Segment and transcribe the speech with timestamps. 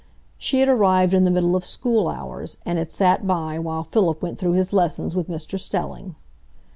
[0.39, 4.19] She had arrived in the middle of school hours, and had sat by while Philip
[4.19, 6.15] went through his lessons with Mr Stelling.